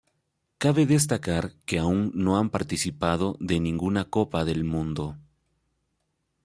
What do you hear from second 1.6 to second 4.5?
que aún no han participado de ninguna Copa